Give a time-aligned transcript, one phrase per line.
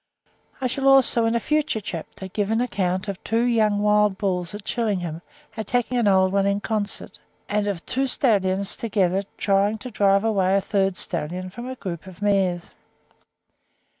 [0.59, 4.55] I shall also in a future chapter give an account of two young wild bulls
[4.55, 5.21] at Chillingham
[5.55, 10.55] attacking an old one in concert, and of two stallions together trying to drive away
[10.57, 12.71] a third stallion from a troop of mares.